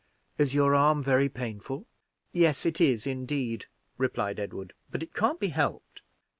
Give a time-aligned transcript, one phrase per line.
[0.39, 1.85] "Is your arm very painful?"
[2.31, 3.67] "Yes, it is, indeed,"
[3.99, 6.01] replied Edward; "but it can't be helped."